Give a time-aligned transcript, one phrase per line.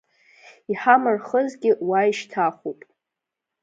[0.71, 2.79] Иҳамырхызгьы уа ишьҭахуп…